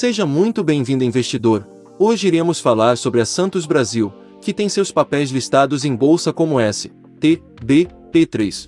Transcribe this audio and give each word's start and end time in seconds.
Seja 0.00 0.24
muito 0.24 0.64
bem-vindo 0.64 1.04
investidor. 1.04 1.68
Hoje 1.98 2.26
iremos 2.26 2.58
falar 2.58 2.96
sobre 2.96 3.20
a 3.20 3.26
Santos 3.26 3.66
Brasil, 3.66 4.10
que 4.40 4.54
tem 4.54 4.66
seus 4.66 4.90
papéis 4.90 5.30
listados 5.30 5.84
em 5.84 5.94
bolsa 5.94 6.32
como 6.32 6.58
S, 6.58 6.90
T, 7.20 7.42
B, 7.62 7.86
P3. 8.10 8.66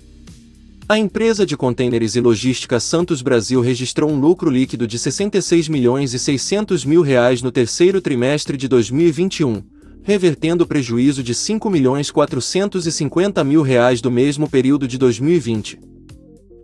A 0.87 0.99
empresa 0.99 1.43
de 1.43 1.57
contêineres 1.57 2.15
e 2.15 2.21
logística 2.21 2.79
Santos 2.79 3.23
Brasil 3.23 3.61
registrou 3.61 4.11
um 4.11 4.19
lucro 4.19 4.47
líquido 4.47 4.85
de 4.85 4.99
66 4.99 5.69
milhões 5.69 6.13
e 6.13 6.19
600 6.19 6.85
mil 6.85 7.01
reais 7.01 7.41
no 7.41 7.51
terceiro 7.51 7.99
trimestre 7.99 8.55
de 8.55 8.67
2021, 8.67 9.63
revertendo 10.03 10.65
o 10.65 10.67
prejuízo 10.67 11.23
de 11.23 11.33
5 11.33 11.67
milhões 11.67 12.11
450 12.11 13.43
mil 13.43 13.63
reais 13.63 14.01
do 14.01 14.11
mesmo 14.11 14.47
período 14.47 14.87
de 14.87 14.99
2020. 14.99 15.92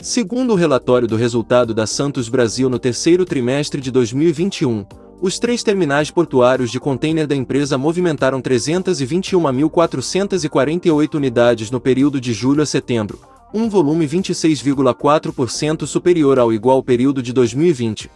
Segundo 0.02 0.54
o 0.54 0.56
relatório 0.56 1.06
do 1.06 1.18
resultado 1.18 1.74
da 1.74 1.86
Santos 1.86 2.30
Brasil 2.30 2.70
no 2.70 2.80
terceiro 2.80 3.26
trimestre 3.26 3.82
de 3.82 3.92
2021, 3.92 4.86
os 5.22 5.38
três 5.38 5.62
terminais 5.62 6.10
portuários 6.10 6.72
de 6.72 6.80
contêiner 6.80 7.28
da 7.28 7.36
empresa 7.36 7.78
movimentaram 7.78 8.42
321.448 8.42 11.16
unidades 11.16 11.70
no 11.70 11.82
período 11.82 12.22
de 12.22 12.32
julho 12.32 12.64
a 12.64 12.66
setembro, 12.66 13.20
um 13.54 13.68
volume 13.68 14.08
26,4% 14.08 15.86
superior 15.86 16.40
ao 16.40 16.54
igual 16.54 16.82
período 16.82 17.22
de 17.22 17.34
2020. 17.34 18.10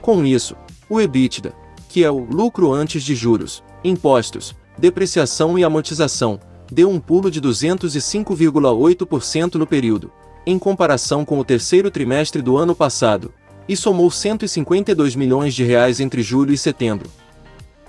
Com 0.00 0.24
isso, 0.24 0.56
o 0.88 0.98
EBITDA, 0.98 1.52
que 1.86 2.02
é 2.02 2.10
o 2.10 2.24
lucro 2.24 2.72
antes 2.72 3.02
de 3.02 3.14
juros, 3.14 3.62
impostos, 3.84 4.56
depreciação 4.78 5.58
e 5.58 5.64
amortização, 5.64 6.40
deu 6.72 6.88
um 6.88 6.98
pulo 6.98 7.30
de 7.30 7.42
205,8% 7.42 9.56
no 9.56 9.66
período, 9.66 10.10
em 10.46 10.58
comparação 10.58 11.24
com 11.24 11.38
o 11.38 11.44
terceiro 11.44 11.90
trimestre 11.90 12.42
do 12.42 12.56
ano 12.56 12.74
passado, 12.74 13.32
e 13.68 13.76
somou 13.76 14.10
152 14.10 15.16
milhões 15.16 15.54
de 15.54 15.64
reais 15.64 16.00
entre 16.00 16.22
julho 16.22 16.52
e 16.52 16.58
setembro. 16.58 17.10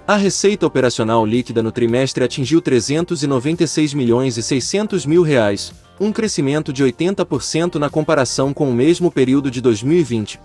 A 0.08 0.16
receita 0.16 0.68
operacional 0.68 1.26
líquida 1.26 1.64
no 1.64 1.72
trimestre 1.72 2.24
atingiu 2.24 2.62
396 2.62 3.94
milhões 3.94 4.38
e 4.38 4.44
600 4.44 5.06
mil 5.06 5.24
reais, 5.24 5.74
um 6.00 6.12
crescimento 6.12 6.72
de 6.72 6.84
80% 6.84 7.76
na 7.76 7.90
comparação 7.90 8.54
com 8.54 8.70
o 8.70 8.74
mesmo 8.74 9.12
período 9.12 9.50
de 9.50 9.60
2020. 9.62 10.40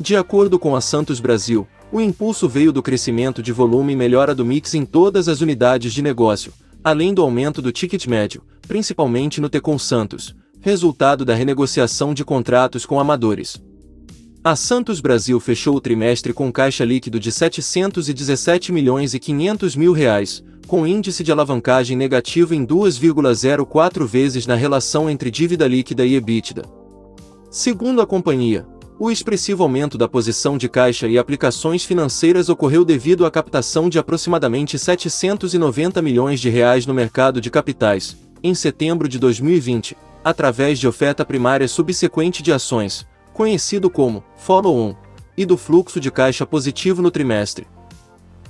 De 0.00 0.16
acordo 0.16 0.58
com 0.58 0.74
a 0.74 0.80
Santos 0.80 1.20
Brasil, 1.20 1.68
o 1.92 2.00
impulso 2.00 2.48
veio 2.48 2.72
do 2.72 2.82
crescimento 2.82 3.42
de 3.42 3.52
volume 3.52 3.92
e 3.92 3.96
melhora 3.96 4.34
do 4.34 4.46
mix 4.46 4.72
em 4.74 4.86
todas 4.86 5.28
as 5.28 5.42
unidades 5.42 5.92
de 5.92 6.00
negócio, 6.00 6.52
além 6.82 7.12
do 7.12 7.20
aumento 7.20 7.60
do 7.60 7.70
ticket 7.70 8.06
médio, 8.06 8.42
principalmente 8.66 9.42
no 9.42 9.50
Tecom 9.50 9.78
Santos, 9.78 10.34
resultado 10.62 11.24
da 11.24 11.34
renegociação 11.34 12.12
de 12.12 12.22
contratos 12.22 12.84
com 12.84 13.00
amadores. 13.00 13.60
A 14.44 14.54
Santos 14.54 15.00
Brasil 15.00 15.40
fechou 15.40 15.74
o 15.74 15.80
trimestre 15.80 16.34
com 16.34 16.52
caixa 16.52 16.84
líquido 16.84 17.18
de 17.18 17.32
717 17.32 18.70
milhões 18.70 19.14
e 19.14 19.18
500 19.18 19.74
mil 19.74 19.92
reais, 19.92 20.44
com 20.66 20.86
índice 20.86 21.24
de 21.24 21.32
alavancagem 21.32 21.96
negativo 21.96 22.54
em 22.54 22.66
2,04 22.66 24.06
vezes 24.06 24.46
na 24.46 24.54
relação 24.54 25.08
entre 25.08 25.30
dívida 25.30 25.66
líquida 25.66 26.04
e 26.04 26.14
EBITDA. 26.14 26.62
Segundo 27.50 28.02
a 28.02 28.06
companhia, 28.06 28.66
o 28.98 29.10
expressivo 29.10 29.62
aumento 29.62 29.96
da 29.96 30.06
posição 30.06 30.58
de 30.58 30.68
caixa 30.68 31.08
e 31.08 31.16
aplicações 31.16 31.84
financeiras 31.84 32.50
ocorreu 32.50 32.84
devido 32.84 33.24
à 33.24 33.30
captação 33.30 33.88
de 33.88 33.98
aproximadamente 33.98 34.78
790 34.78 36.02
milhões 36.02 36.38
de 36.38 36.50
reais 36.50 36.84
no 36.84 36.92
mercado 36.92 37.40
de 37.40 37.50
capitais, 37.50 38.14
em 38.42 38.54
setembro 38.54 39.08
de 39.08 39.18
2020, 39.18 39.96
através 40.24 40.78
de 40.78 40.86
oferta 40.86 41.24
primária 41.24 41.66
subsequente 41.68 42.42
de 42.42 42.52
ações, 42.52 43.06
conhecido 43.32 43.88
como 43.88 44.24
follow-on, 44.36 44.94
e 45.36 45.46
do 45.46 45.56
fluxo 45.56 45.98
de 45.98 46.10
caixa 46.10 46.44
positivo 46.44 47.00
no 47.00 47.10
trimestre. 47.10 47.66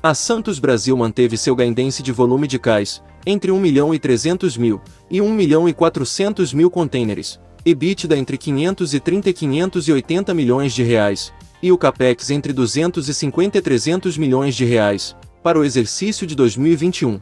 A 0.02 0.14
Santos 0.14 0.58
Brasil 0.58 0.96
manteve 0.96 1.36
seu 1.36 1.54
guidance 1.54 2.02
de 2.02 2.10
volume 2.10 2.46
de 2.48 2.58
cais 2.58 3.02
entre 3.26 3.52
1 3.52 3.60
milhão 3.60 3.94
e 3.94 3.98
300 3.98 4.56
mil 4.56 4.80
e 5.10 5.20
1 5.20 5.30
milhão 5.30 5.68
e 5.68 5.74
400 5.74 6.54
mil 6.54 6.70
contêineres, 6.70 7.38
EBITDA 7.64 8.16
entre 8.16 8.38
530 8.38 9.28
e 9.28 9.32
580 9.32 10.34
milhões 10.34 10.72
de 10.72 10.82
reais, 10.82 11.32
e 11.62 11.70
o 11.70 11.76
CAPEX 11.76 12.30
entre 12.30 12.52
250 12.52 13.58
e 13.58 13.60
300 13.60 14.16
milhões 14.16 14.54
de 14.54 14.64
reais, 14.64 15.14
para 15.42 15.58
o 15.58 15.64
exercício 15.64 16.26
de 16.26 16.34
2021. 16.34 17.20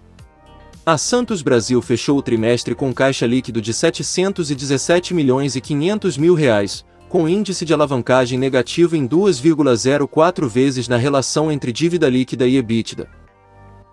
A 0.88 0.96
Santos 0.96 1.42
Brasil 1.42 1.82
fechou 1.82 2.16
o 2.16 2.22
trimestre 2.22 2.74
com 2.74 2.94
caixa 2.94 3.26
líquido 3.26 3.60
de 3.60 3.74
717 3.74 5.12
milhões 5.12 5.54
e 5.54 5.60
500 5.60 6.16
mil 6.16 6.32
reais, 6.32 6.82
com 7.10 7.28
índice 7.28 7.66
de 7.66 7.74
alavancagem 7.74 8.38
negativo 8.38 8.96
em 8.96 9.06
2,04 9.06 10.48
vezes 10.48 10.88
na 10.88 10.96
relação 10.96 11.52
entre 11.52 11.72
dívida 11.72 12.08
líquida 12.08 12.46
e 12.46 12.56
EBITDA. 12.56 13.06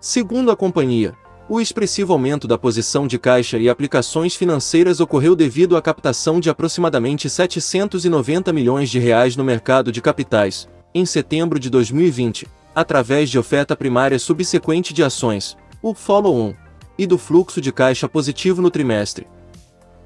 Segundo 0.00 0.50
a 0.50 0.56
companhia, 0.56 1.12
o 1.50 1.60
expressivo 1.60 2.14
aumento 2.14 2.48
da 2.48 2.56
posição 2.56 3.06
de 3.06 3.18
caixa 3.18 3.58
e 3.58 3.68
aplicações 3.68 4.34
financeiras 4.34 4.98
ocorreu 4.98 5.36
devido 5.36 5.76
à 5.76 5.82
captação 5.82 6.40
de 6.40 6.48
aproximadamente 6.48 7.28
790 7.28 8.54
milhões 8.54 8.88
de 8.88 8.98
reais 8.98 9.36
no 9.36 9.44
mercado 9.44 9.92
de 9.92 10.00
capitais, 10.00 10.66
em 10.94 11.04
setembro 11.04 11.58
de 11.58 11.68
2020, 11.68 12.46
através 12.74 13.28
de 13.28 13.38
oferta 13.38 13.76
primária 13.76 14.18
subsequente 14.18 14.94
de 14.94 15.04
ações, 15.04 15.58
o 15.82 15.92
follow-on, 15.92 16.54
e 16.98 17.06
do 17.06 17.18
fluxo 17.18 17.60
de 17.60 17.72
caixa 17.72 18.08
positivo 18.08 18.60
no 18.62 18.70
trimestre. 18.70 19.26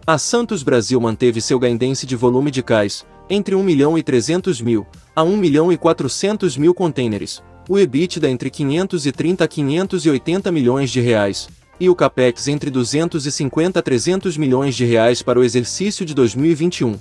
A 0.06 0.18
Santos 0.18 0.62
Brasil 0.62 1.00
manteve 1.00 1.40
seu 1.40 1.58
guidance 1.58 2.06
de 2.06 2.16
volume 2.16 2.50
de 2.50 2.62
cais, 2.62 3.06
entre 3.28 3.54
1 3.54 3.62
milhão 3.62 3.96
e 3.96 4.02
300 4.02 4.60
mil, 4.60 4.86
a 5.14 5.22
1 5.22 5.36
milhão 5.36 5.72
e 5.72 5.76
400 5.76 6.56
mil 6.56 6.74
contêineres, 6.74 7.42
o 7.68 7.78
EBITDA 7.78 8.28
entre 8.28 8.50
530 8.50 9.44
a 9.44 9.48
580 9.48 10.50
milhões 10.50 10.90
de 10.90 11.00
reais, 11.00 11.48
e 11.78 11.88
o 11.88 11.94
CAPEX 11.94 12.48
entre 12.48 12.70
250 12.70 13.78
a 13.78 13.82
300 13.82 14.36
milhões 14.36 14.74
de 14.74 14.84
reais 14.84 15.22
para 15.22 15.38
o 15.38 15.44
exercício 15.44 16.04
de 16.04 16.12
2021. 16.14 16.98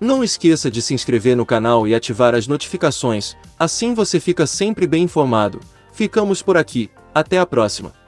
Não 0.00 0.24
esqueça 0.24 0.70
de 0.70 0.82
se 0.82 0.94
inscrever 0.94 1.36
no 1.36 1.46
canal 1.46 1.86
e 1.86 1.94
ativar 1.94 2.34
as 2.34 2.48
notificações, 2.48 3.36
assim 3.58 3.94
você 3.94 4.18
fica 4.18 4.46
sempre 4.46 4.86
bem 4.86 5.04
informado. 5.04 5.60
Ficamos 5.92 6.42
por 6.42 6.56
aqui, 6.56 6.90
até 7.14 7.38
a 7.38 7.46
próxima! 7.46 8.03